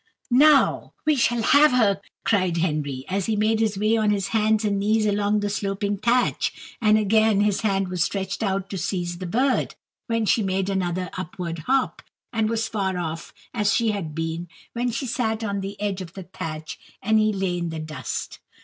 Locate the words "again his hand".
6.97-7.87